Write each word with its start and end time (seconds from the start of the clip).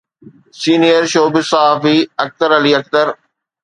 senior 0.61 1.03
show 1.13 1.23
business 1.33 1.49
صحافي 1.53 1.95
اختر 2.23 2.49
علي 2.57 2.71
اختر 2.79 3.07